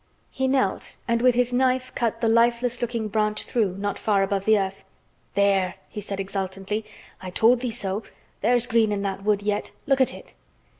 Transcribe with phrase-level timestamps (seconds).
[0.31, 4.45] He knelt and with his knife cut the lifeless looking branch through, not far above
[4.45, 4.83] the earth.
[5.35, 6.85] "There!" he said exultantly.
[7.21, 8.01] "I told thee so.
[8.41, 9.69] There's green in that wood yet.
[9.85, 10.33] Look at it."